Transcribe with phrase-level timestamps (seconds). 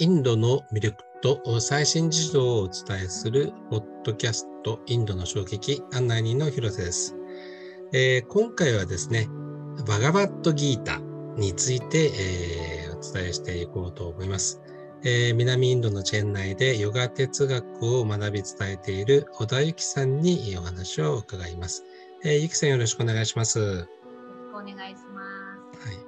[0.00, 7.14] インドの魅力と最新事情をお伝えするポッドキャストインドの衝撃案内人の広瀬です、
[7.92, 9.28] えー、今回はですね、
[9.86, 11.00] バガバットギータ
[11.36, 14.62] について、えー、お伝えしていこうと思います。
[15.04, 21.84] えー、南インドのチェン内でヨガ哲学を学び伝えている小田由紀さんにお話を伺います。
[22.24, 23.58] えー、ゆきさんよろしくお願いします。
[23.58, 25.22] よろしくお願いしま
[25.78, 25.88] す。
[25.88, 25.98] はい。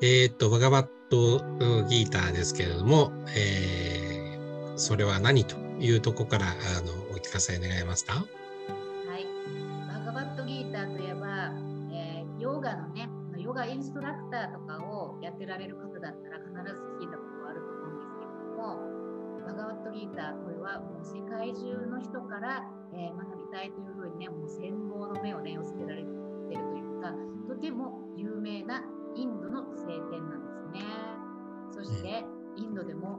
[0.00, 1.42] えー、っと、バガバット
[1.88, 6.50] ギーターですけれども、えー、それは何というとこからあ
[6.82, 8.14] のお聞かせ願えますか？
[8.14, 8.22] は
[9.18, 9.26] い。
[9.88, 11.52] バガバットギーターといえば、
[11.92, 18.78] えー、ヨガのね、ヨガインストラクターとかをやってられる方だったら必ず聞いたことあると思うんですけれども、
[19.46, 22.62] バガバットギーター、これはもう世界中の人から、
[22.94, 26.14] えー、学びたいというふうにね、もう羨望の目をね、寄せられてる
[26.46, 27.10] というか、
[27.48, 28.84] とても有名な
[31.82, 32.24] そして、
[32.56, 33.18] インドでも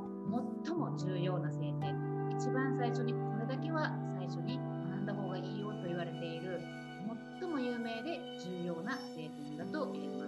[0.66, 1.98] 最も重要な聖典、
[2.30, 6.62] 一番最初にこれだけは最初に学んだ方がいいよと言われている、
[7.42, 10.28] 最も有名で重要な聖典だと言えま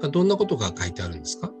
[0.00, 0.10] す。
[0.10, 1.48] どんなことが書いてあるんですか？
[1.48, 1.52] は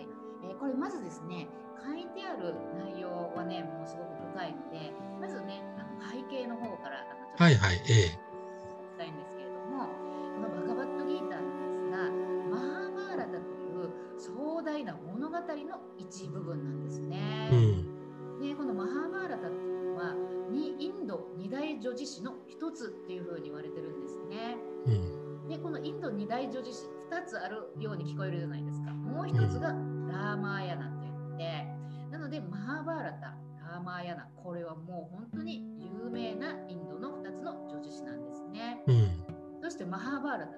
[0.00, 0.06] い、
[0.44, 1.46] えー、これまずですね、
[1.84, 7.04] 書いてある内容はね、もうすごく深いので、まずね、あの背景の方から
[7.36, 8.29] はいはい、ええ。
[8.29, 8.29] た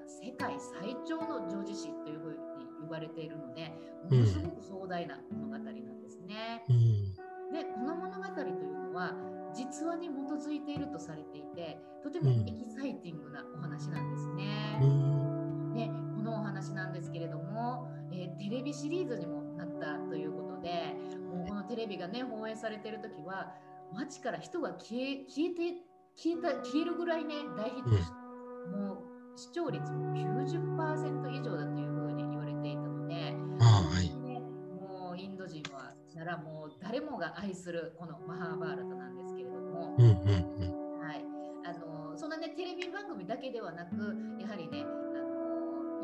[0.06, 3.72] 世界最長の女子誌というふうに言われているので
[4.10, 6.64] ものすごく壮大な物語なんですね。
[6.68, 9.14] うん、でこの物語というのは
[9.54, 14.78] 実話に基づいているとされていてとてもエキサイティングなお話なんですね。
[14.82, 15.86] うん、で
[16.16, 20.96] このお話なんですけれども、えー、テレビシリーズにもなったということで
[21.30, 23.54] もうこのテレビがね放映されてる時は
[23.92, 25.76] 街から人が消え消えて
[26.16, 28.12] 消えた消えるぐらいね大ヒットして、
[28.72, 29.01] うん、もう
[29.36, 41.24] 視聴率も90%以上だというふうに言われていたので、はい、もうインド人はならもう誰もが愛するこのマハーバーラタなんですけれども、うんうんうん、はい、
[41.64, 43.94] あのそんなねテレビ番組だけではなく
[44.38, 46.02] やはりねあの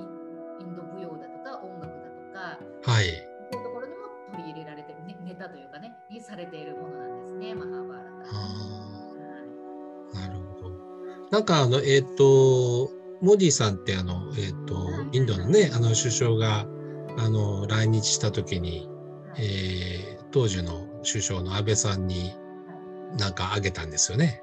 [0.60, 3.04] インド舞踊だとか音楽だとか、はい、
[4.32, 8.32] 取り入れられてる、ね、ネタというかねにされているものなんですねマハーバーラタ。
[10.20, 10.70] なるほど。
[11.30, 14.76] なんかあのえっ、ー、とモディさんってあのえっ、ー、と
[15.12, 16.66] インドのねあの首相が
[17.18, 18.88] あの来日した時に、
[19.34, 22.34] はい、えー、当時の首相の安倍さんに
[23.18, 24.42] なんかあげたんですよね。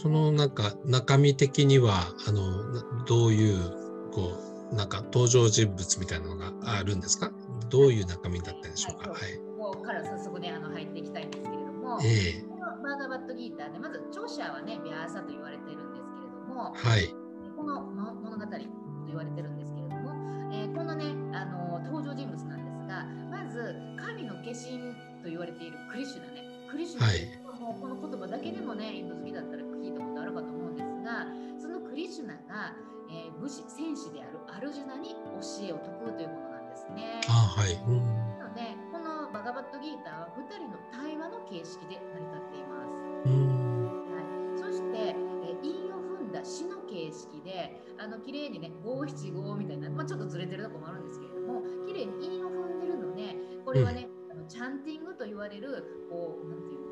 [0.00, 4.32] そのなんか中身的にはあのどういうこ
[4.72, 7.30] うなんか登場人物みたいなのがあるんですか？
[7.68, 9.20] どういう中身だったでしょうか、はい、
[9.58, 11.02] ここから早速ねあの入ってい。
[11.02, 11.26] きたい。
[11.26, 12.42] んですけれども、え。
[12.42, 16.10] ー、このバーガバットギーターでまず著者はねビャーサと言われてるんです
[16.50, 17.14] も、はい、
[17.56, 18.50] この物語と
[19.06, 20.10] 言われてるんですけれども、
[20.52, 26.44] えー、このねあの登場人物なんですがまず神の化身と言われているクリシュナね。
[26.70, 31.28] クリシュナ、はい、もうこの言葉だけでもねインド好きだったら聞いたことあるかと思うんですが
[31.60, 32.74] そのクリシュナが、
[33.12, 37.20] えー、武士戦士であるアルジュナに教えを説くというものなんですね。
[37.28, 38.00] あはい、うん、
[38.38, 43.28] なのでこのバガバットギーターは2人の対話の形式で成り立っています。
[43.28, 43.60] うん。
[44.08, 44.20] は
[44.56, 45.30] い、そして
[46.40, 56.89] た詩の形式であの綺麗にね五七五みたいな、まあ、ちょっとずれてるとこもあるんですけれども綺麗に韻を踏んでるのでこれはね、うん、チャンティングと言われるこうなんていう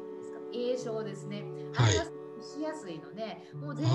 [0.53, 1.45] 栄唱ですね。
[1.73, 3.93] はいしやすいので、もう全部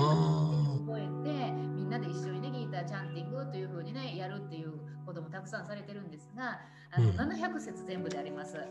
[0.86, 4.72] 覚えて、みんなで一緒にね、ギーターチャンティングというふうにね、やるっていう
[5.06, 6.60] こともたくさんされてるんですが、
[6.92, 8.56] あの、うん、700節全部であります。
[8.56, 8.66] はい。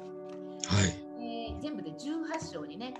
[1.19, 2.93] えー、全部で18章にね、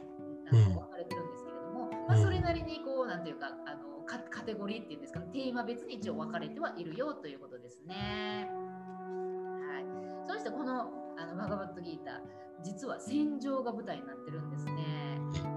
[0.52, 8.50] あの、分かれてるんですけれども、まあ、それなりにこう、なんていうか、あのカテゴリーっていうんですか、テーマ別に一応分かれてはいるよということですね。
[8.52, 9.86] はい、
[10.28, 14.74] そしてこのあのバガバットギーター、実は戦場が舞台になってるんですね。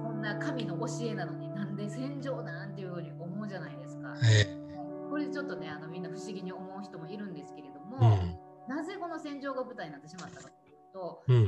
[0.02, 4.14] こんなな神の教えなのになんで戦場なんていうふうに思うじゃないですか。
[5.08, 8.18] これちょっとねあのみんな不思議に思う人もいるんですけれども、
[8.68, 11.44] うん、なぜこの戦場が舞台になってしまったかというと、うん、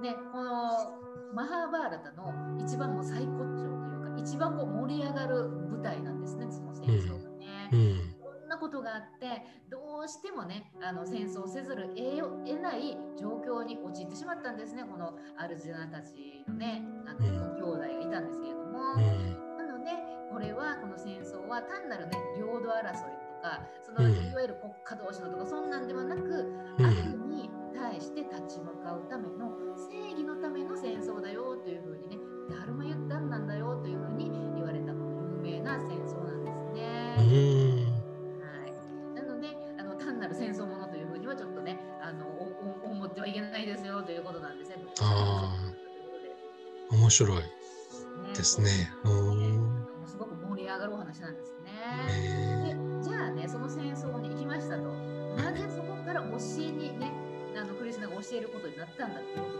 [0.00, 0.94] ね、この
[1.34, 7.68] マハーバーラタの一番も最高潮というか一番こう盛り上がる舞台なんですねその戦争がね。
[7.72, 8.18] うん
[8.48, 9.44] なことがあって
[10.08, 19.90] してもねあの戦争せざる得ない状況に陥ってしまったんですねこのアルジナたちのねあの兄弟がいたんですけれども、うん、なので
[20.32, 26.94] これはこの戦争は単なるね領土争いとかそのいわゆる国家同士のとかそんなんではなく、うん、悪
[27.28, 32.16] に対して立ち向かうための正義のための戦争だよというふうにね
[32.50, 37.67] ダルマユッダンなんだよというふうに言われたこの有名な戦争なんですね。
[46.90, 47.42] 面白い。
[48.34, 48.70] ですね。
[50.06, 51.70] すごく盛り上がるお話なんですね。
[52.64, 54.82] でじゃあね、その戦争に行きましたと。
[55.36, 57.12] なぜそこから教えにね、
[57.56, 59.58] あのクリスナが教えることになったんだっていうこと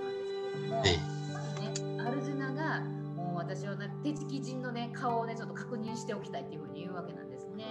[0.71, 2.81] なんですけども、まずね、アルジュナが
[3.15, 7.65] もう私は、ね、敵人のね顔をねちょっと確認しておきたいっていうふうに言うわけなんですね。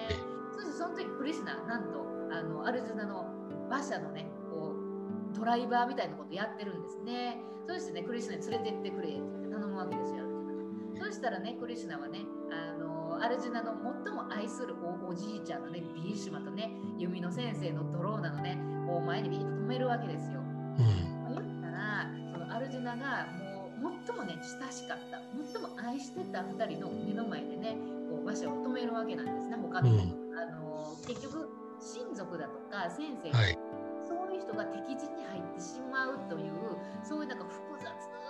[0.54, 3.25] そしてその時クリスナなんとあのアルジュナの
[3.68, 4.27] 馬車のね
[5.38, 7.38] ドライバーみたいなことやってるんですね。
[7.68, 10.28] そしてねクリスナに連れてってくれって頼むわけですよ。
[11.00, 13.74] そしたらね、クリシュナはね、あのアルジュナの
[14.06, 14.75] 最も愛する
[15.07, 18.57] おじいちゃんのね、ビーシュマとね、弓の先生のドローナのね、
[18.88, 20.42] こう前にビーッと止めるわけですよ。
[20.42, 23.28] うん、言ったら、そのアルジュナが
[23.80, 25.22] もう最もね、親しかった、
[25.54, 27.78] 最も愛してた2人の目の前でね、
[28.10, 30.00] こう馬車を止めるわけなんですね、他の、うん、
[30.38, 31.48] あの結局、
[31.80, 33.57] 親族だとか先生、はい、
[34.27, 37.88] そういう人が敵陣に入ってしまうという、そういうなんか複雑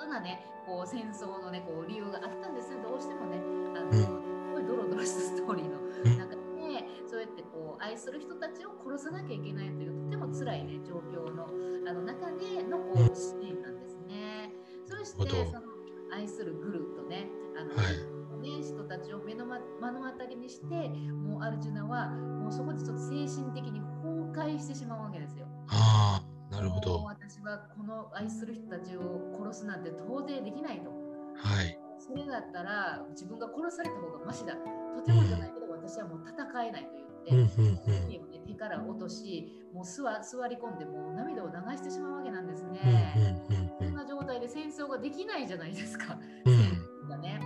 [0.08, 3.42] なねこう戦争のねこう理由があったんですどうしてもね
[3.74, 4.06] あの、す
[4.54, 5.78] ごいドロドロしたストーリーの。
[5.98, 11.50] 中で、そうやってこう愛する人たちを殺さなきゃいけないというとても辛いね状況の
[11.90, 14.54] あの中でのこうシーンなんですね。
[14.86, 15.62] そしてその
[16.14, 17.28] 愛するグルーとね
[17.58, 18.18] あの、はい。
[18.38, 25.47] ね、人たちを目の、ま、目の当たりにしてもうアルジュナはもうそこでちょっと精神的に崩壊してしまうわけですよ。
[25.78, 26.22] あ
[26.52, 27.04] なるほど。
[27.04, 30.90] 私はこの愛する人たちを殺すなんて到底できないと。
[30.90, 31.78] はい。
[32.00, 34.56] それだったら自分が殺された方がましだ。
[34.56, 36.90] とてもじゃないけど、うん、私はもう戦えないと
[37.28, 43.14] 言って、うんうんうん、手から落とし、もう座座り込んでもう涙を流してしまうわけなんですね。
[43.16, 46.18] うんうんうんうん、そんな状態で戦争ができないじゃないですか。
[46.46, 47.40] うん、がね。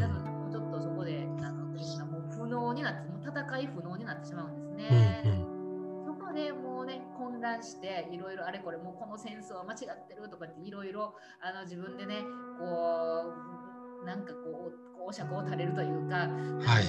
[0.00, 5.22] なので、もうちょっとそこで、あのクリスナもう不能になって、もう戦い不能になってしまうんですね。
[5.24, 5.43] うんうん
[6.34, 11.14] でもうね混乱していろいろあれこれもうこの戦争は間違ってるとかっていろいろ
[11.64, 12.22] 自分でね
[12.58, 13.32] こ
[14.02, 16.28] うなんかこう公爵を垂れるというか、
[16.60, 16.84] はい、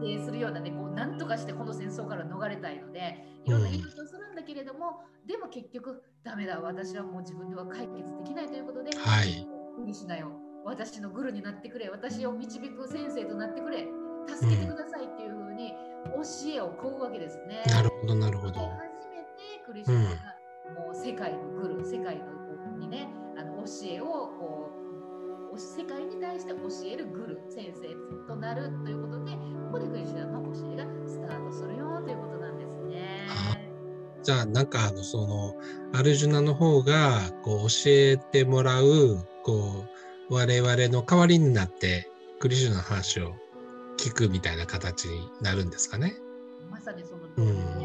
[0.00, 9.46] 否定するようなねこうなんとかしてこの戦争から逃れたいのでいろんな言い方をするんだけれども、うん、でも結局ダメだ私はもう自分では解決できないということで、はい、
[9.78, 10.30] 無理しなよ
[10.64, 13.86] 私のグルになってくれ私を導く先生となってくれ
[14.28, 15.72] 助けてくださいっていうふうに
[16.04, 16.22] 教
[16.54, 17.62] えを請うわけですね。
[17.66, 18.89] なるほどなるほど。
[19.66, 20.10] クリスチャンが
[20.80, 22.24] もう世界の来る世界の
[22.78, 24.70] にねあの教えをこ
[25.54, 29.38] う世界に対して教えるグル先生となるということでこ
[29.72, 32.58] こでクリスチャンの教えがスタートするよということなん。
[32.58, 33.26] ですね。
[34.22, 34.66] じゃあなん。
[34.66, 35.54] かあのその
[35.92, 39.86] アルジュナの方がこう教えてもらうこ
[40.30, 43.34] う我々の代わりになってクリスチャンの話を
[43.98, 45.70] 聞くみたいな形になるん。
[45.70, 46.14] ですかね。
[46.70, 47.79] まさにその、うん。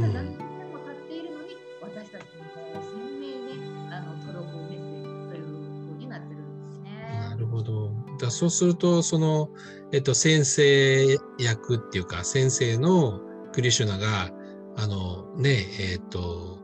[0.00, 7.28] が何年も経っているのに、私たちにこう鮮明ね、あの届くメッセージというふうになってるんですね。
[7.30, 7.90] なるほど。
[8.18, 9.50] だそうすると、その、
[9.92, 13.20] えっと、先生役っていうか、先生の
[13.52, 14.30] クリシュナが、
[14.76, 16.58] あのね、えっと、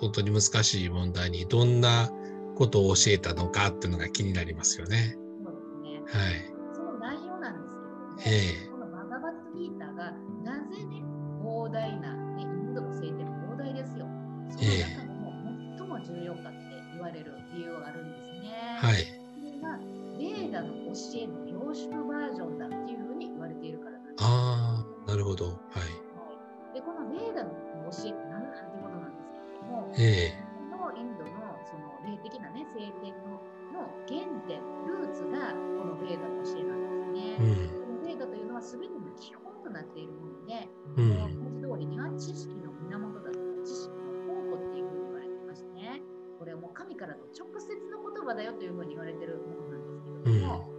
[0.00, 2.10] 本当に難しい問題にどんな
[2.56, 5.16] ことを教えたのかっていうのが気になりますよね。
[5.44, 6.24] そうですね。
[6.24, 6.54] はい。
[6.74, 8.71] その内容なんですけども、ええ
[16.42, 16.58] かって
[16.92, 18.78] 言われる理由があるんですね。
[18.78, 19.06] はい。
[19.38, 19.78] それが
[20.18, 24.14] レーダの教えの凝縮バージョンだっていうふうに言われているからなんです。
[24.20, 25.46] ああ、なるほど。
[25.46, 26.74] はい。
[26.74, 27.50] で、このレーダの
[27.90, 31.30] 教えって何なんてことなんですけれども、ええー、のインドの
[31.70, 33.38] その霊的なね、聖典の
[33.72, 37.36] の原点、ルーツがこのベーダの教えなんですね。
[37.38, 42.71] うん、このベーダというのは全ての基本となっているもので、うん、文字通りには知識の
[48.22, 50.70] 言葉だよというふうに言われてるものなんですけども、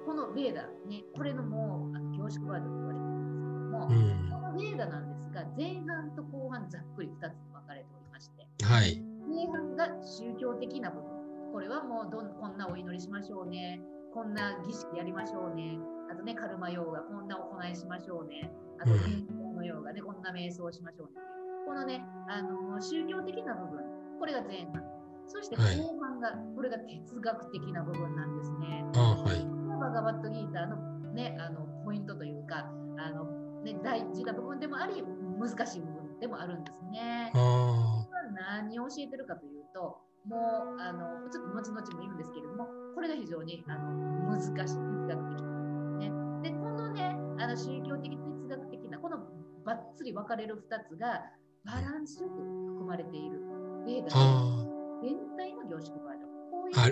[0.00, 9.00] うん、このベーダね、これのもうあの凝縮ワードと言われてるんですけども、うん、このベーダなんですが、前半と後半ざっくり2つに分かれておりまして、はい、
[9.32, 11.08] 前半が宗教的なこと、
[11.52, 13.80] これはもうどんこんなお祈りしましょうね、
[14.12, 15.78] こんな儀式やりましょうね、
[16.12, 21.20] あとね、カルマヨーガ、こんな行いしましょうね、あと、健康のヨーガね、こんな瞑想しましょうね。
[21.66, 23.80] このね、あの宗教的な部分、
[24.18, 24.99] これが前半。
[25.30, 25.62] そして後
[26.00, 28.84] 半が、はい、これが哲学的な部分なんですね。
[28.96, 29.46] あはい。
[29.80, 30.76] バガバットギーターの,、
[31.14, 32.66] ね、あのポイントというか、
[32.98, 33.24] あの
[33.62, 35.04] ね、大事な部分でもあり、
[35.38, 37.32] 難しい部分でもあるんですね。
[38.34, 40.36] 何を教えてるかというと、も
[40.76, 46.10] うあのちょっと後々も言うんですけれども、これが非常にあの難しい哲学的な、ね。
[46.42, 49.18] で、このね、あの宗教的哲学的な、この
[49.64, 51.22] ばっつり分かれる2つが
[51.64, 53.40] バランスよく含まれている
[53.86, 54.08] 例が
[55.02, 56.30] 全体の凝縮バージョン。
[56.50, 56.82] こういうか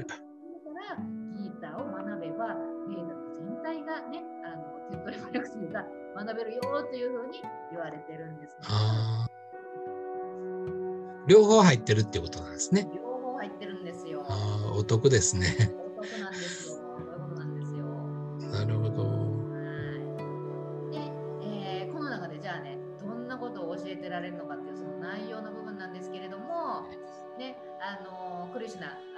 [0.79, 0.97] ら
[1.35, 2.55] ギーターを学べば、
[2.89, 5.85] ベーダの全体がね、あの手っ取り早くするか
[6.17, 6.61] 学べるよ
[6.91, 8.61] というふうに言われてるんです、ね。
[11.27, 12.89] 両方入ってるっていうことなんですね。
[12.95, 14.25] 両方入ってるんですよ。
[14.29, 15.47] ああ、お得ですね。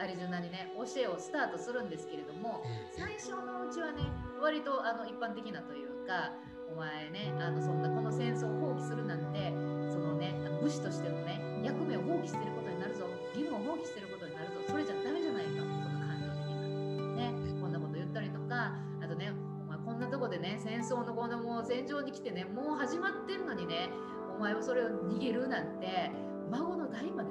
[0.00, 4.00] アリジュナにね、教えをスタートするんですけれども、最初のうちはね、
[4.40, 6.32] 割とあの一般的なというか、
[6.72, 9.52] お前ね、あのそんなこの戦争を放棄するなんて、
[9.92, 13.04] そのね、武士としてのね、役目を放棄してることになるぞ
[13.34, 17.16] 義務を放棄してることになるぞそれじゃダメじゃないかその感情的な。
[17.16, 19.32] ねこんなこと言ったりとかあとね
[19.68, 23.90] お前こんなとこでね戦争のこのもう戦場に来てねもう始まってんのにね
[24.36, 26.10] お前はそれを逃げるなんて
[26.50, 27.30] 孫の代まで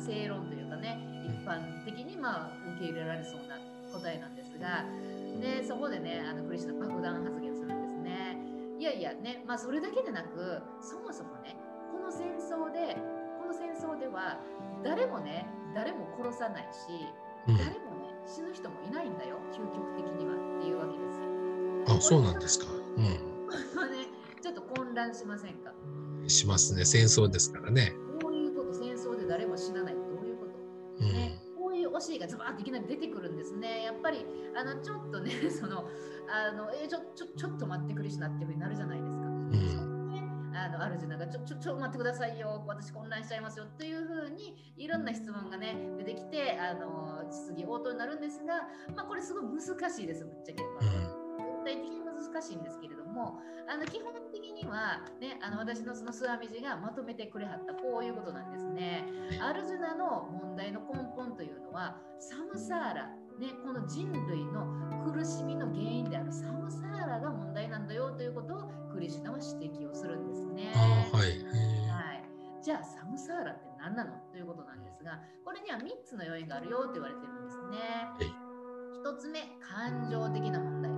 [0.00, 3.56] 正論というかね、一般的にまあ受け入れられそうな
[3.92, 4.84] 答えなんですが、
[5.40, 8.38] でそこでね、あのクリスチャン爆弾発言するんですね。
[8.78, 11.54] いやいやね、まあ、それだけでなく、そもそもね、
[11.92, 12.96] この戦争で、
[13.38, 14.40] この戦争では
[14.82, 16.88] 誰もね、誰も殺さないし、
[17.46, 17.60] 誰も
[18.00, 21.96] ね、死ぬ人もいないんだよ、究極的にはっていうわけですよ。
[21.96, 22.66] あ、そうなんですか。
[22.72, 23.04] うん。
[23.04, 23.18] ね、
[24.40, 25.72] ちょっと混乱しませんか？
[26.26, 26.84] しますね。
[26.84, 27.92] 戦争ですからね。
[29.30, 29.94] 誰も死なない。
[29.94, 30.46] どういうこ
[30.98, 33.84] と、ね、こういう教えがズバーっていきなり出てくるんですね。
[33.84, 35.88] やっぱり、あのちょっとね、 その、
[36.28, 39.22] あのえちょちょちょっと待ってくれしなっていうふうになるじゃないですか。
[39.22, 39.26] う
[39.86, 40.00] ん。
[40.52, 42.64] あの主なんかちょちょちょ待ってくださいよ。
[42.66, 51.99] 私混乱しちゃいますよというふうにいろんな質問がね出てきてあの質疑応答になるんですが、まあ、これすごい難しいですぶっちゃけ、まあ、絶対的に
[52.32, 59.04] 難しいんですけれどもあの基本的には、ね、あの私のそのスワミジがまとめてくれはったこういうことなんですね。
[59.40, 63.06] アルジュナの問題の根本というのはサムサーラ、
[63.38, 64.66] ね、この人類の
[65.12, 70.72] 苦しみの原因であるサムサーラが問題なんだよということをクリシュナは指摘をするんですね。
[71.12, 72.24] はい、はい、
[72.62, 74.12] じゃあサムサーラって何なの？
[74.32, 78.34] ということなんですがこれには3つの要因があるよと言われてるんですね。
[79.04, 80.89] 1つ目感情的な問題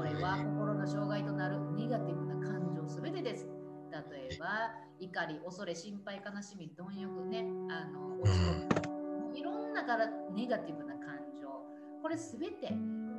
[0.00, 3.46] これは心の障害となるネガティブな感情すべてです。
[3.92, 9.36] 例えば、怒り、恐れ、心配、悲しみ、貪欲ね、あの落ち込む。
[9.36, 11.48] いろんなからネガティブな感情。
[12.00, 12.74] これすべて、こ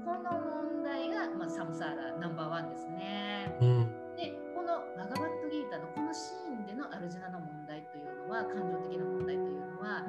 [0.10, 3.56] の問題が、まあ、サムサーラナンバーワンですね。
[4.18, 10.02] で、このバガバットギーターのこのシーンでのアルジナの問題というのは、感情的な問題というのは、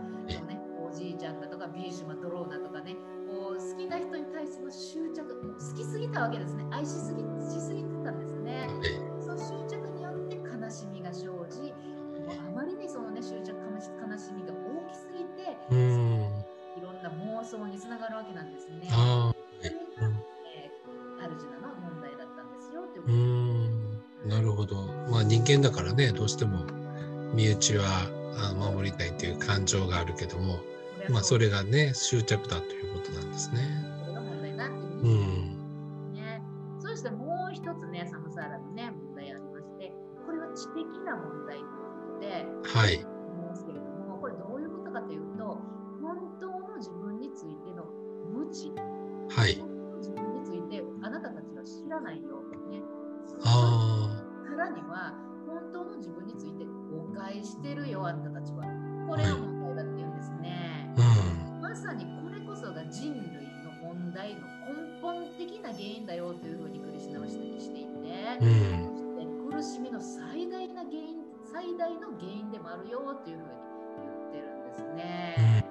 [1.12, 2.96] そのね、おじいちゃんだとか、ビーシュマ、ドローナとかね、
[3.28, 6.64] こう好きな人に対しての執着、もう好きすぎたわけですね。
[6.70, 8.68] 愛しすぎしすぎてたんですね。
[9.20, 13.80] その執着によって悲しみが生じ、もうあまりにそのね執着悲
[14.18, 18.88] しみが大きすぎて、いろんな妄想につながるわけなんですね。
[18.88, 18.96] そ
[19.62, 19.76] れが、
[20.44, 24.76] えー、アルジュナの問題だったんですよってうなるほど。
[25.10, 26.64] まあ人間だからね、どうしても
[27.34, 27.84] 身内は
[28.56, 30.58] 守りたいという感情があるけども、
[31.10, 33.60] まあそれがね執着だということなんですね。
[34.00, 35.08] それが問題なっていう、う
[36.10, 36.42] んね。
[36.80, 39.92] そしてもう一つねサムサーラのね問題ありまして
[40.26, 41.58] これは知的な問題
[42.20, 43.04] で、はい。
[43.48, 45.58] ますけれどもこれどういうことかというと
[46.00, 47.84] 本当の自分についての
[48.32, 48.70] 無知、
[49.34, 49.56] はい。
[49.98, 52.82] 自分についてあなたたちは知らないよね。
[53.44, 54.48] ああ。
[54.48, 55.14] からには
[55.46, 58.64] 本当の自分について誤解してるよあんたたちは。
[59.08, 60.81] これが問題だっていうんですね。
[60.81, 60.81] うん、
[61.72, 63.22] まさにこれこそが人類
[63.64, 67.88] の問題の根本的な原因だよというふうにクリシナは指摘していて、
[68.42, 69.24] うん、そして
[69.56, 71.16] 苦しみの最大な原因
[71.50, 73.48] 最大の原因でもあるよというふうに
[74.04, 75.64] 言ってるんですね。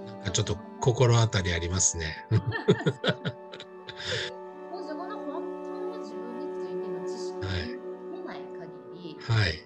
[0.00, 2.24] うん、なんかちょっと心当たりありますね。
[9.26, 9.63] はい、完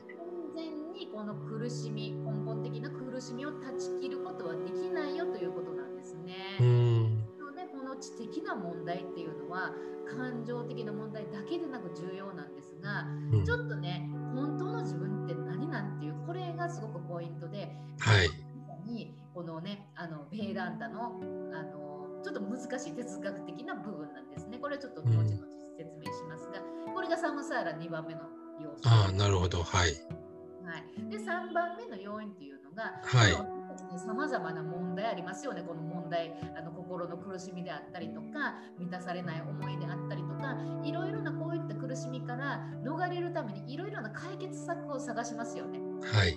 [30.78, 33.32] はい、で3番目の要因っていうのが、はい、
[33.98, 45.80] さまざまな問題ありますよね、この問題あの心の苦しみであったりとか満たされない思いであったりとかいろいろなこういった苦しみから逃れるためにいろいろな解決策を探しますよね。
[46.12, 46.34] はい、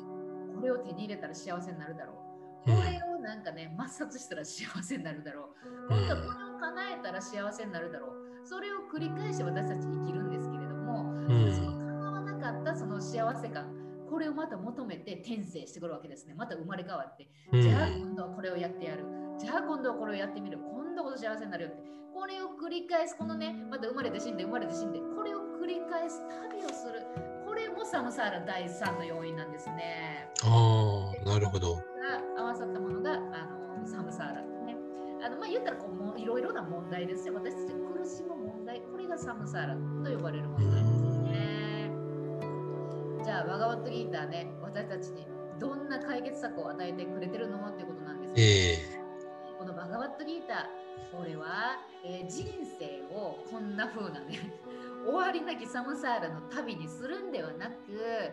[0.55, 2.13] これを手に入れたら幸せになるだろ
[2.65, 2.71] う。
[2.71, 5.50] これをなんかね、抹殺したら幸せになるだろ
[5.89, 5.93] う。
[5.93, 8.48] 本当はこれを叶えたら幸せになるだろう。
[8.48, 11.81] それを繰り返して私たち生きるんですけれども、うん
[12.41, 13.81] かったその幸せ感
[14.12, 16.34] これをまた求めて転生してくるわけですね。
[16.36, 19.06] また生まれ変わって、じゃあ今度はこれをやってやる。
[19.39, 20.60] じゃあ今度はこれをやってみる。
[20.60, 21.89] 今度こそ幸せになるよって。
[22.13, 23.15] これを繰り返す。
[23.15, 25.00] このねまた生まれて死んで生まれて死んで。
[25.00, 26.22] これを繰り返す。
[26.51, 27.08] 旅をする。
[27.48, 30.27] これもサムサーラ第3の要因なんですね。
[30.44, 31.80] ああなるほど。
[32.38, 33.18] 合わさったものがあ
[33.80, 34.75] のサムサーラね。
[35.24, 37.36] あのまあ言ったらこうもいろいろな問題ですよ。
[37.36, 38.82] 私たち苦しむ問題。
[38.82, 41.11] これがサムサーラと呼ばれる問題です。
[41.11, 45.28] じゃあ、バガワットギーターね、私たちに
[45.60, 52.46] どんな解決策を与えてくれてるのってことなんですけど、えー、このバガワットギーター、これは、えー、人
[52.80, 54.39] 生をこんな風なね、
[55.06, 57.74] 終わりなきサムサーラの旅にするんではなく、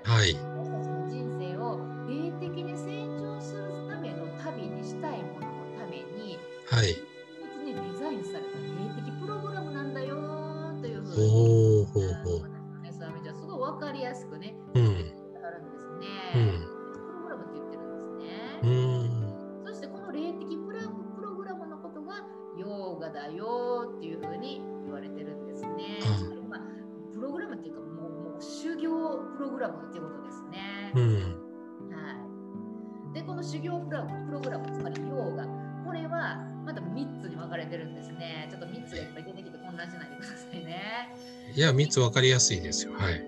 [0.04, 6.96] はい、私たちの人生を霊的に成長するための旅にしたいもののために、はい、
[41.68, 42.94] は、3つ分かりやすいですよ。
[42.94, 43.27] はい。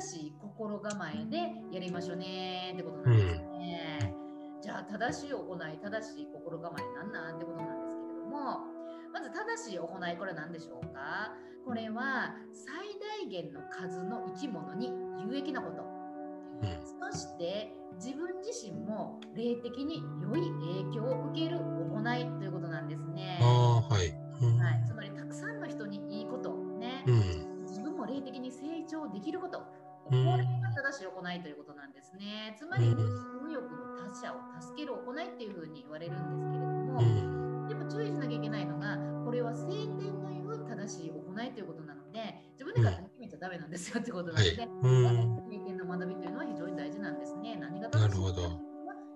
[0.00, 1.36] 正しい心構えで
[1.70, 4.14] やりましょうねってことなんですね。
[4.56, 8.64] うん、じゃあ正しい行い、正しい心構えなんなんってことなんですけれども、
[9.12, 11.34] まず正しい行い、これは何でしょうか？
[11.66, 12.72] これは最
[13.20, 14.90] 大限の数の生き物に
[15.28, 15.82] 有益なこと。
[15.82, 20.40] うん、そして自分自身も霊的に良い
[20.88, 23.38] 影響を受ける行いということなんですね。
[23.42, 24.08] あはい、
[24.40, 29.62] うん、はい、つまりたくさんの人にいいことね、うん、自分も霊的に成長できること、
[30.10, 32.56] これが正しい行いということなんですね。
[32.58, 47.56] つまり無欲の他者を助ける行いっていうふうに言われるんですけれども、でも注意しなきゃいけないのが、これは聖典の言う正しい行いということなので、自分で勝手に決めちゃダメなんですよってことなので、聖典の学びというのは非常に大事なんですね。
[47.56, 48.42] 何が正しいか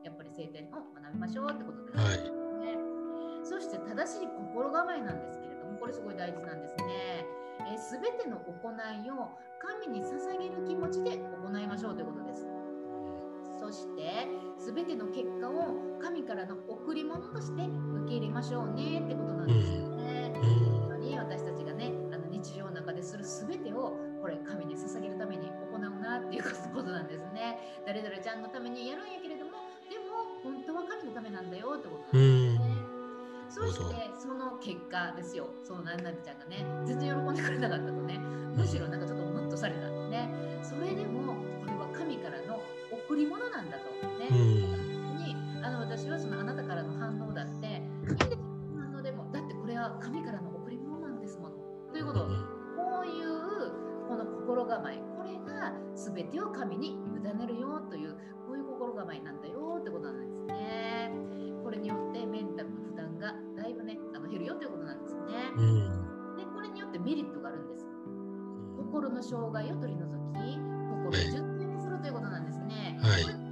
[0.04, 2.20] やっぱり聖典を学びましょうってことで、ね、はい、
[3.42, 7.26] そして正しい心構えなんですけれども、これすごい大事なんですね。
[7.78, 9.30] す、え、べ、ての行いを
[9.64, 12.46] 神に捧げる気持ちで行いましょうということです。
[13.58, 20.32] そして全ての結果を神からの贈り物として受け入れましょうねってことなんですよね。
[20.34, 27.58] 本当に私たちがねあの日常の中でする全てをこれ神に捧げるために行うなっていうことなんですね。
[27.86, 29.52] 誰々ちゃんのためにやるんやけれども
[29.88, 32.93] でも本当は神のためなんだよってことなんですね。
[33.54, 38.18] そしてその結果ですよ、その何々ちゃんがね、全然喜んでくれなかったとね、
[38.56, 40.28] むしろなんかちょっとムッとされたんでね、
[40.60, 42.58] それでもこれは神からの
[42.90, 43.84] 贈り物なんだと。
[44.18, 45.18] ね、うん。
[45.18, 48.38] にあの私はそのあなたからの反応だっていいんですよ
[48.76, 51.54] 反応でもだってこれは神からの贈り物なんですもの。
[51.92, 52.32] ということをこ
[53.04, 58.14] ういうこの心構えこれが全てを神に委ねるよという
[58.46, 61.12] こういう心構えなんだよってことなんですね。
[61.62, 62.83] これによってメンタル
[63.24, 67.86] がだいぶねあの減るよということなんですねうんでこれによってメリットがあるんです
[68.76, 70.04] 心の障害を取り除
[70.36, 70.58] き
[70.92, 73.44] 心を純粋にするということなんですね、はい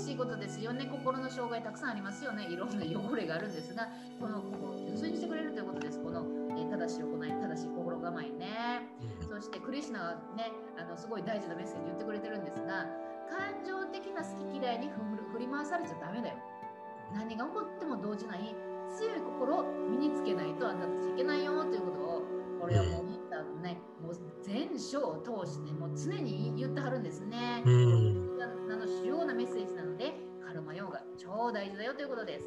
[0.00, 0.86] 嬉しいことですよね。
[0.86, 2.48] 心の障害たくさんありますよね。
[2.48, 3.88] いろんな汚れがあるんですが、
[4.18, 6.00] この心を純粋にしてくれるということです。
[6.00, 6.24] この、
[6.56, 8.88] えー正しい行い、正しい心構えね。
[9.28, 12.86] そしてクリシュナはね、あのすごい大事なメッセージ言ってくれてるんですが、
[13.28, 14.88] 感情的な好き嫌いに
[15.32, 16.36] 振り回されちゃダメだよ。
[17.12, 18.54] 何が起こっても動じない
[18.96, 22.22] 強い心を身につけないとあなたたちいけないよということを、
[22.60, 27.62] これはもう言ったね、もう全章を通して、もう常に言ってはるんですね。
[27.64, 28.30] うん
[28.72, 30.14] あの主要なメッセージなので、
[30.46, 32.46] カルマヨガ超大事だよということです。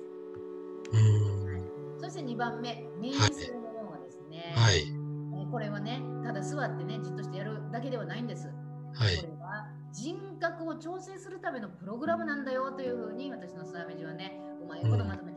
[0.93, 4.53] うんそして2番目、瞑想のヨガですね。
[4.55, 5.03] はいえー
[5.53, 8.47] これはね、ただ座ってね、じっとしてやるだけではないんです。
[8.93, 15.32] はいこれは人格を調整するためのプログラムなんだよというふうに私のスワミジはね、うまいことまとめ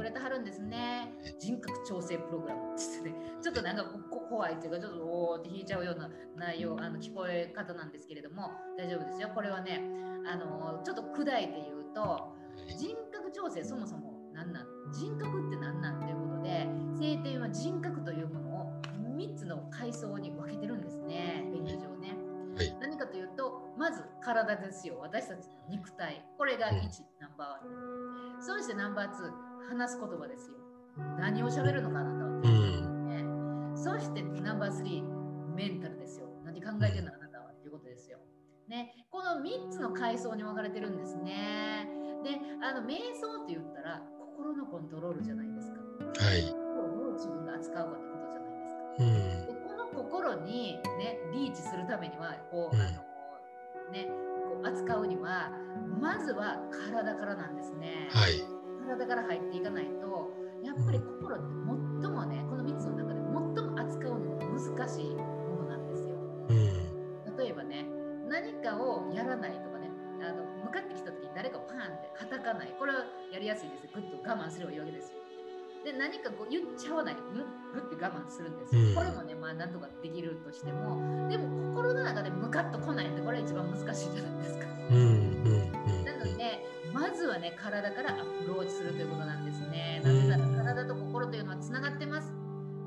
[0.00, 1.12] くれてはるんですね。
[1.38, 9.28] 人格調整プログラムって言ってね、 ちょっとなんかこ怖いというか、ちょっとおーって引いちゃうような内容、あの聞こえ方なんですけれども、大丈夫ですよ。
[9.34, 9.80] これはね、
[10.26, 12.32] あのちょっと砕いて言うと、
[12.78, 14.66] 人格調整そもそも何なん？
[14.92, 18.72] 人格って何なんということで聖典は人格というものを
[19.16, 21.46] 3つの階層に分けてるんですね。
[21.52, 22.16] 勉強上ね、
[22.56, 22.78] はい。
[22.80, 24.98] 何かというとまず体ですよ。
[25.00, 26.24] 私たちの肉体。
[26.38, 26.80] これが1、うん
[27.20, 28.42] ナンバーワン。
[28.42, 30.56] そしてナンバー2話す言葉ですよ。
[31.16, 32.30] 何を喋るのかあなたは。
[32.30, 32.50] うこと
[33.06, 33.22] ね、
[33.76, 36.26] そしてナンバー3メンタルですよ。
[36.44, 38.18] 何考えてるのあなたはっていうことですよ。
[38.66, 41.88] ね、この3つの階層に分かれてるんですね。
[42.24, 45.78] で、あの瞑想って言ったら心のコントロールじゃないですか。
[45.78, 46.42] はい。
[46.42, 48.80] 心をどう自分が扱うかってことじゃないですか。
[48.98, 49.46] うん。
[49.46, 52.82] でこの心にねリーチするためにはこう、うん。
[52.82, 54.08] あのね
[54.50, 55.52] こう扱うには
[56.00, 56.58] まずは
[56.90, 58.08] 体からなんですね。
[58.10, 58.59] はい
[58.90, 60.30] 体から入っていかないと
[60.62, 61.44] やっぱり心って
[62.02, 63.30] 最もねこの3つの中で最
[63.64, 65.22] も扱うのが難しいも
[65.62, 66.14] のなんですよ。
[66.50, 67.86] うん例えばね
[68.28, 72.74] 何かをやらないとかねあの向かってきた時に誰かをパーンってはたかない。
[72.78, 73.86] これはやりやすいです。
[73.94, 75.18] ぐっと我慢すればいいわけですよ。
[75.84, 77.16] で何かこう言っちゃわない。
[77.32, 78.94] ぐぐって我慢するんですよ、うん。
[78.94, 84.66] これもねまあなんとかできるとしてもでも心の中でムカッと来ないんでこれは一番難しいじゃないですか。
[84.90, 85.39] うん
[87.20, 90.00] ずはね体からアプローチするということなんですね。
[90.02, 92.32] なぜなら体と心というのはつながってます。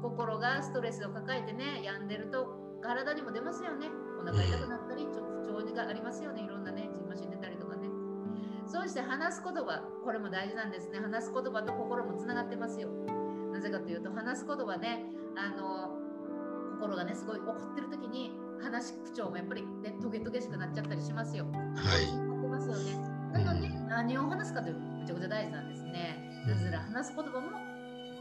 [0.01, 3.87] 心がストレスを抱えてね病んでると体にも出ますよね。
[4.19, 6.41] お腹痛くなったりちょ不調がありますよね。
[6.43, 7.87] いろんなねじんましん出たりとかね。
[8.65, 10.99] そして話す言葉これも大事なんですね。
[10.99, 12.89] 話す言葉と心もつながってますよ。
[13.53, 15.05] なぜかというと話す言葉ね
[15.37, 15.95] あの
[16.79, 21.45] 心がねすごい怒ってる時に話し口調もやっぱりねトゲトゲしくなっちゃったりしますよ。
[21.45, 22.33] はい。
[22.53, 26.45] ますよねなので何を話すかというめちゃくちゃ大事なんですね。
[26.47, 27.59] なぜなら話す言葉も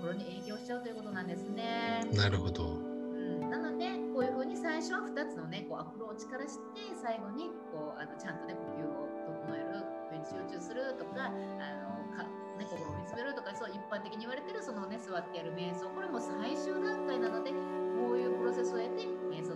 [0.00, 2.02] 心に影響しちゃうということなんですね。
[2.12, 2.66] なるほど。
[2.66, 9.06] うん、なのでこういうふうに最初は2つのねこうアプローチからして最後にこうあのちゃんとね呼吸を
[9.46, 12.22] 整える集中するとかあのか、
[12.58, 19.51] ね、心を見つめるとかそう一般的に言われてるそのね座ってやる瞑想これも最終段階なのでこういうプロセスを経て瞑想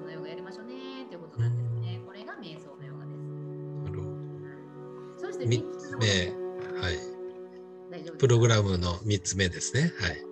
[5.98, 6.06] 目
[6.80, 6.98] はい。
[8.18, 9.92] プログラムの3つ目ですね。
[10.00, 10.25] はい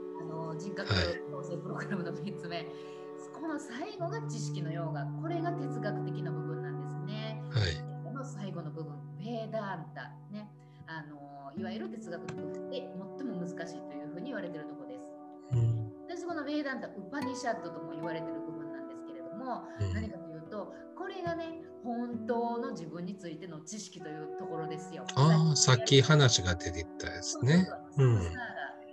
[25.64, 28.18] さっき話が出てきたですねそうん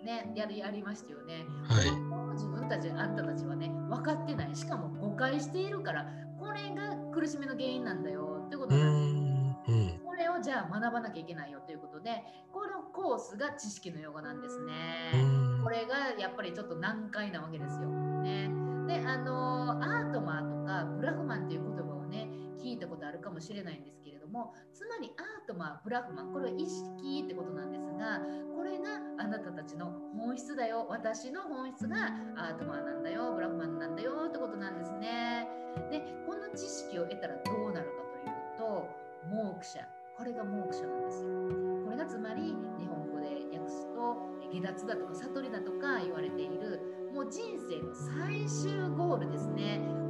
[0.05, 1.45] ね、やりやりましたよね。
[1.67, 4.55] はい自分たち、あんたたちはね、分かってない。
[4.55, 6.07] しかも誤解しているから、
[6.39, 9.71] これが苦しみの原因なんだよってことうなんです。
[9.71, 15.21] んうんこれをじゃあ学ばなきゃいけないよということで、このコースが知識の用語なんですうね。
[15.21, 17.89] んこれがやっぱりちょっと難解なわけですよ。
[17.89, 18.49] ね、
[18.87, 22.27] で、あのアートマーとかブラフマンっていう言葉をね、
[22.59, 24.00] 聞いたことあるかもしれないんですけれど
[24.31, 28.21] も、つまりアートマー、ブラフマン、これは意識ってことなんですが、
[28.55, 30.87] これがあなたたちの本質だよ。
[30.89, 35.47] 私の本質がアートマーなんだよ、ブラフマンなんだよってことなんですね。
[35.89, 38.89] で、この知識を得たらどうなるかというと、
[39.29, 39.85] モークシャ。
[40.17, 41.29] これがモークショなんですよ。
[41.85, 44.17] これがつまり日本語で訳すと
[44.51, 50.00] 下脱だとか悟りだとか言われているもう人生の最終ゴールですね。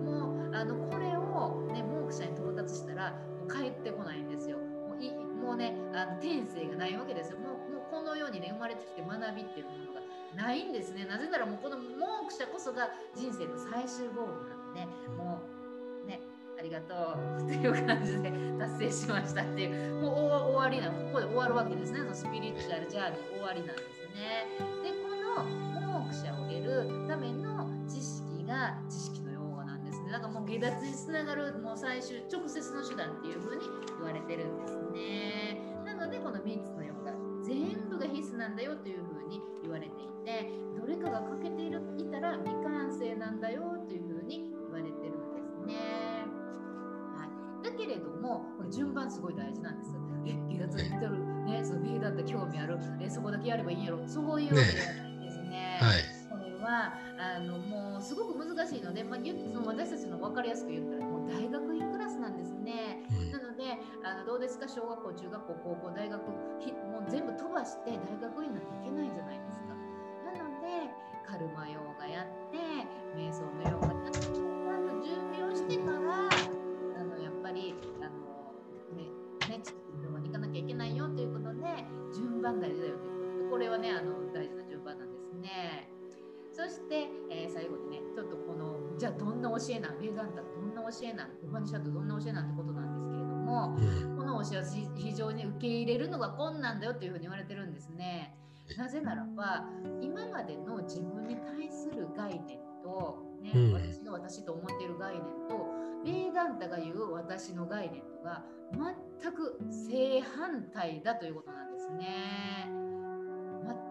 [0.53, 4.57] あのこれを、ね、モークシャに到達したらもう帰ってこないんですよ。
[4.57, 7.37] もういもうねあの天性がないわけですよ。
[7.39, 10.01] もうもうこのようにね生まれてきて学びっていうものが
[10.35, 11.05] ないんですね。
[11.05, 14.85] なぜならもうこのモークシャこそが人生の最終ゴールなんで、
[15.17, 15.41] も
[16.03, 16.21] うね
[16.61, 24.45] ありがとうっていう感じで達成しましたっていうもう終わりなここで終わるわけですねそのスピリチュアルジャーニー終わりなんですね
[24.83, 25.43] でこの
[25.81, 29.30] モークシャを得るための知識が知識の
[30.11, 33.65] なんかもう下脱につながるもう最終直接の手段っていうふうに
[33.97, 45.75] 言われてるんですねなのでこの3つの用語が全部が必須なんだよというふうに言われていてどれかが欠けているいたら未完成なんだよというふうに言われてるんですね
[47.15, 49.91] はいだけれども、これ順番すごい大事なんです。
[50.25, 51.11] え、下脱にてる、
[51.45, 55.77] ね、そのーだって興味ある、え、そこだけやればいいやろ、そういうわけじゃないですね。
[55.79, 56.10] はい。
[56.71, 63.03] はあのもうすごく難しいので、まあ、その私たちの分かりやすく言ったらもう大学院クラスなんですね。
[63.11, 63.63] うん、なので
[64.03, 64.67] あのどうですか？
[64.67, 66.21] 小学校中学校高校大学
[66.59, 69.75] ひもう全部飛ばして大学院なんていけないじゃないですか。
[70.23, 70.89] なので
[71.27, 72.57] カルマヨガやって
[73.15, 76.29] 瞑想のヨガやってちゃんと準備をしてから
[77.41, 78.11] ぱりあの、
[78.95, 81.61] ねね、地球に行かなきゃいけないよということで
[82.13, 85.90] 順番大事だよということでこれはねあの大事な順番なんですね。
[86.53, 89.99] そして、えー、最後にねちょっとこのじゃあどんな教えなん？
[89.99, 91.29] ベーダンタどんな教えなん？
[91.47, 93.75] ウバニシャットどんな教えなんてことなんですけれども、
[94.17, 94.63] この教えは
[94.95, 98.35] 非常に受け入れるのが困難だよというふうに言われてるんですね。
[98.77, 99.65] なぜならば
[100.01, 105.67] 今までの自分に対する概念と、ね、私が私と思っている概念と
[106.05, 112.69] ベーダンタが言う私の概念とが全く正反対だということなんですね。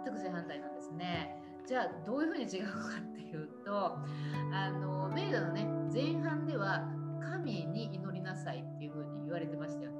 [0.05, 1.39] 全く正反対なんですね。
[1.70, 3.96] じゃあどういうふうに違うかっていうと
[4.52, 6.83] あのベーダのね前半では
[7.22, 9.92] 神に祈りなさいっていうふうに言われてましたよ。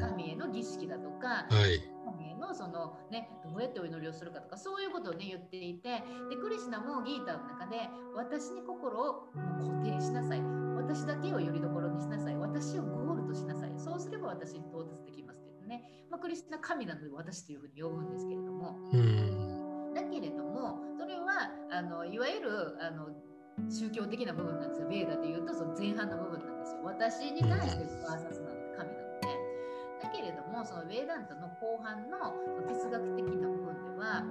[0.00, 9.28] 神への儀式だとか、はい、神へのその、ね、どうやってお祈りをするかとかそういうことを、ね、言っていてでクリシナもギーターの中で私に心を
[9.60, 10.42] 固定しなさい。
[10.74, 12.36] 私だけをよりどころにしなさい。
[12.36, 13.72] 私をゴールとしなさい。
[13.76, 18.76] そうすれば私に到達できますけどね、まあ、クリスナ神なので私というふうに呼ぶんですけれども、
[19.98, 23.10] だけれどもそれはあのいわゆるあの
[23.68, 24.88] 宗教的な部分なんですよ。
[24.88, 26.80] ベーダで言うとその前半の部分なんですよ。
[26.84, 29.26] 私に対してバーサスなので神なので。
[30.00, 32.30] だけれどもそのベーダントの後半の
[32.70, 34.22] 哲学的な部分では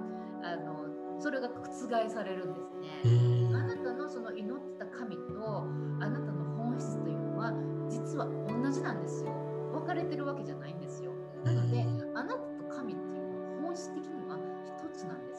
[0.42, 2.88] あのそれが覆されるんですね。
[3.54, 5.68] あなたのその祈ってた神と
[6.00, 7.52] あなたの本質というのは
[7.90, 9.32] 実は同じなんですよ。
[9.72, 11.12] 分かれてるわけじゃないんですよ。
[11.44, 15.37] なのであなたと神っていうのは本質的には一つなんです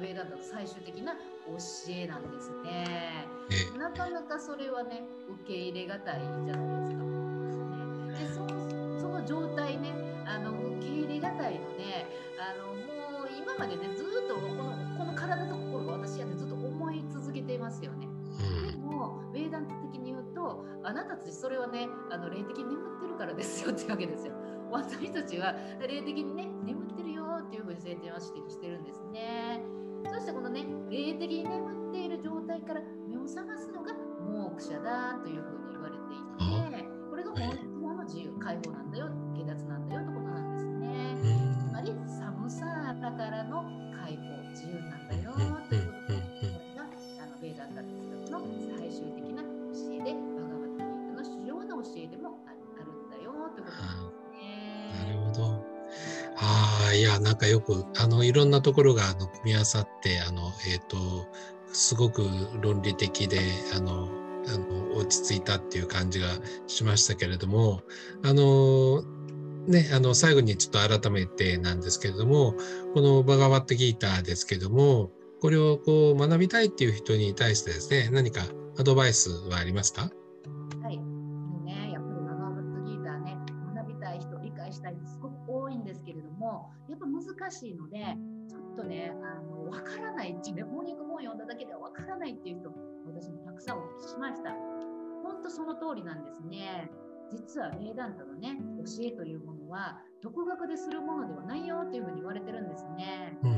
[0.00, 1.18] がもうあのベーダントの最終的な教
[1.90, 3.26] えなんですね。
[3.78, 7.68] なかなかそれはね受け入れがたいじゃないですか。
[8.18, 9.92] でそその状態ね
[10.26, 12.06] あの受け入れがたいので
[12.38, 18.06] あのもう今までねずっとこのこの体と心が私やってずっと思い続けていますよね。
[18.70, 24.34] でも、ベーダント的に言うと、あなたたちそれはね、あの霊的に眠ってるからですよってわけですよ。
[24.70, 29.79] 私たちは霊的にね、眠ってるよっていうふうに聖典は指摘してるんですね。
[30.08, 33.92] そしてこのね、霊的に眠っている状態から目を覚ますのが
[34.24, 39.09] モークシャだというふうに言われていて、これが本当の自由、解放なんだよ、
[57.20, 61.26] なんかよくあのいろんなところがあの組み合わさってあのえ、ー、と
[61.72, 62.22] すごく
[62.60, 63.40] 論理的で
[63.76, 64.08] あの
[64.48, 66.28] あの落ち着いたっていう感じが
[66.66, 67.82] しましたけれども
[68.24, 69.02] あの
[69.66, 72.54] ね、あの最後にちょっと改めてなんですけれども
[72.94, 78.42] このバガバットギーターですけどもこれをこう学びたいっていう人に対してですね何か
[78.78, 80.10] アドバイスはありますか？
[87.40, 87.98] 難しいので
[88.48, 92.68] ちょっとねあの分からないっていうね翻訳本読んだだけでは分からないっていう人
[93.06, 94.50] 私もたくさんお聞きしました。
[95.24, 96.90] 本当その通りなんですね。
[97.32, 103.52] 実はベーダンタのね教えというものは独学でするものではないよというふうに言われてるんですね、うん、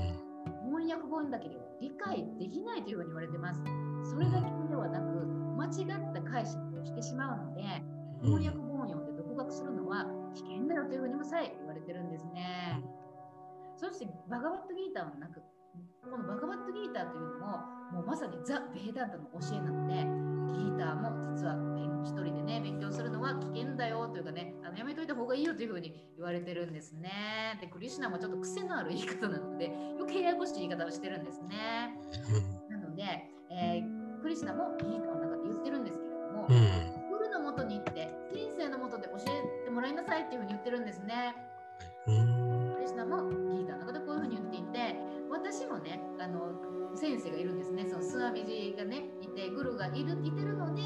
[0.71, 3.61] 翻訳本だけでは理解できないというふうに言われてます。
[4.05, 7.63] それだけではなく間違った解釈をしてしまうので
[8.23, 12.83] 翻訳本を読ん告白するのは危険だよというふうにもさえ言われてるんですね。
[13.83, 15.43] そしてバガバットギーターの中
[16.07, 17.59] このバガバットギーターというのも
[17.91, 19.95] もうまさにザ・ベーダンタの教えなので
[20.55, 21.59] ギーターも実は
[22.07, 27.59] 一人でね勉強するのは危険だよというかねあのやめといた方がいいよというふうに言われてるんですね。
[27.61, 29.67] でクリシュナもちょっと癖のある言い方なので
[29.99, 31.99] よくややこしい言い方をしてるんですね。
[32.71, 33.03] なので、
[33.51, 41.35] えー、クリシュナもギーターの中で言ってるんですけれども、うん、のもとに行って先生のもとで教えてもらいなさいっていうふうに言ってるんですね。
[42.93, 44.97] クリシュナもギーターの中でこういうふうに言っていて
[45.31, 46.53] 私もねあの
[46.95, 47.87] 先生がいるんですね。
[47.89, 50.83] そのスワミジがねいてグルがいるいてるので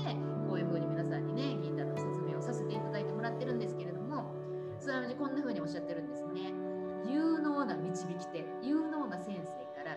[0.47, 4.33] こういうふうに皆さんにねギーターの説明をさせていただいてもらってるんですけれども
[4.79, 6.55] スワミジこんなふうにおっしゃってるんですね。
[7.09, 9.43] 有能な導き手有能な先生
[9.75, 9.97] から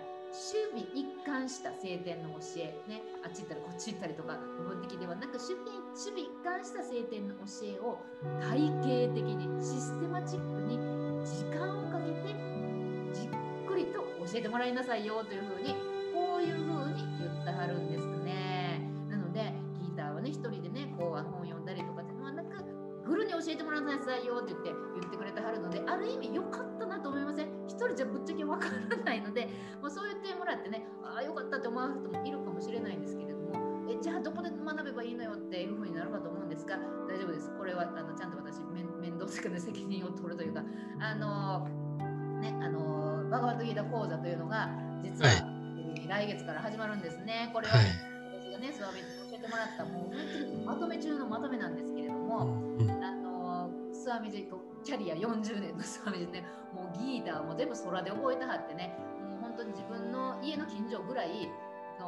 [0.74, 7.98] 守備一貫した聖典の教え、ね、あっち行ったりこっち行ったりとか部分的ではなく守備守備一貫した聖典の教えを
[8.40, 12.36] 体系的にシステマチックに時間をかけて
[13.14, 13.30] じっ
[13.68, 15.76] くりと教えてもらいなさいよというふうに
[16.14, 18.82] こういうふうに言ってはるんですね。
[19.10, 22.64] なのでギターはね一人でねこう本読んだりとかっていうのはなく
[23.06, 27.50] グルに教えてもらいなさいよって言って言ってくれてはるのである意味良かったなと思いません？
[27.68, 29.48] 一人じゃぶっちゃけわからないので、
[29.82, 33.29] まあ、そう言ってもらってねああよかったって思う人もいるかもしれないんですけど
[34.02, 37.52] じゃあどこで学べばいいのよっていうふうになるかと思うんですが大丈夫です。
[37.58, 40.64] これはあのちゃんと私面倒くさく責任を取るというか
[41.00, 41.68] あの
[42.40, 44.70] ねあのバガバットギータ講座というのが
[45.04, 45.60] 実は、はい。
[46.10, 47.52] 来月から始まるんですね。
[47.54, 47.90] これは、ね、はい、
[48.42, 52.46] 私がね、スワミに教えてもらった、もう本当にまとめ中のまとめなんですけれども、
[52.80, 54.50] うん、あのスワミジ
[54.84, 58.98] キャリア40年の スワミジね、もうギーターも全部空で覚えたはってね、
[59.30, 61.48] もう本当に自分の家の近所ぐらい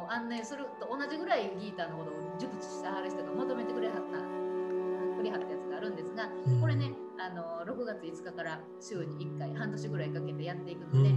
[0.02, 4.42] の案内すると同じぐらいギーターのことを熟知してはる人がまとめてくれはった。
[5.16, 6.28] くれはったやつがあるんですが、
[6.60, 11.10] これね、あの6月5日から週に1回、半年ぐらいかけてやっていくので、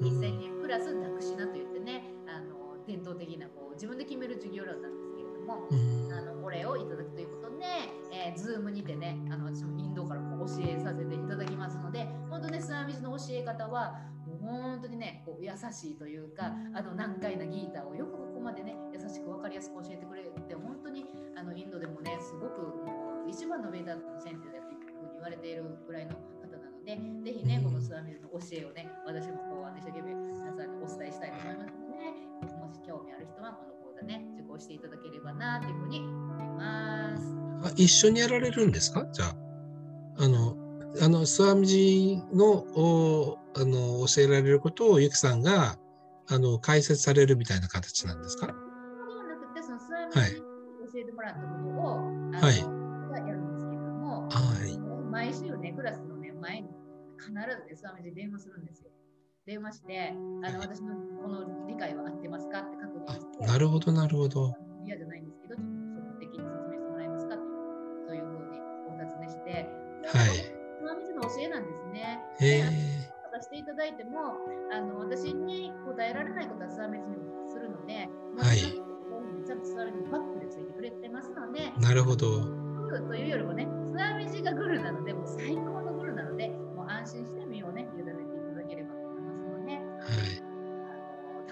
[0.00, 7.64] 月1000円プラスダクシナといってね、あの伝統的なこう自分で決める授業料なんですけれども、うん、あのこれをいただくということで、
[8.10, 13.98] えー、 Zoom にてねあの私もインドからこう教えさせていただきますので本当ねスワミジの教え方は
[14.40, 37.34] 本当にねこう優しいというかあの難解なギーターをよくここまでね優しく分かりやすく教えてくれて本当にあのインドでもねすごくもう一番のヴェーダの先生だというふうに言われているぐらいの方なのでぜひねこのスワミジの教えをね私もこう一生懸命皆さんにお伝えしたいと思いますのでもし興味ある人はこの講座ね受講していただければなというふうに思います。
[37.64, 39.04] あ一緒にやられるんですか？
[39.12, 39.34] じゃあ。
[40.20, 40.56] あの
[41.00, 45.78] あのスワミジのおあの教えられることをゆきさんが
[46.28, 48.46] あの解説されるみたいな形なんですか？
[48.46, 50.40] そうではなくてそのスワミジに
[50.92, 51.82] 教えてもらったことを、
[52.32, 54.30] はい、あのやるんですけれども、は
[54.66, 54.78] い、
[55.10, 56.68] 毎週ねクラスのね前に
[57.18, 58.90] 必ず、ね、スワミジ電話するんですよ。
[59.46, 60.12] 電話して、
[60.44, 63.46] あの私のこの理解は合ってますかって確認して。
[63.46, 64.54] なるほど、なるほど。
[64.84, 65.66] 嫌じゃないんですけど、ちょっ
[66.12, 67.44] と的に説明してもらえますかって
[68.06, 69.66] そういうふうにお尋ねして、
[70.04, 70.47] はい。
[71.28, 72.20] 教えなんですね。
[72.40, 72.64] へえ。
[73.32, 74.36] 出していただいても、
[74.72, 77.04] あの私に答えられないことはつまみに
[77.46, 78.58] するので、はい。
[79.46, 82.44] ちゃんと座るにバックでついてくれてますので、なるほど。
[83.06, 88.38] というよりもね、つまみがグルなので、もう最高のグルなので、もう安心して身をね、委ねて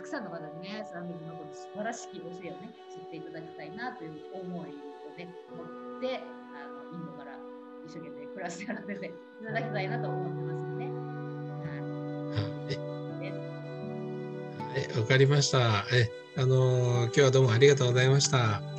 [0.07, 6.23] くさんの方にね、スラムのこと素晴らしき教えをね、知っていただきたいなという思いをね、持って、
[7.87, 9.11] 一生懸命暮らしてやらせてい
[9.47, 10.91] ただきたいなと思ってますね。
[14.75, 15.87] はい、わかりました。
[15.93, 18.76] え、あのー、今日はどうもありがとうございました。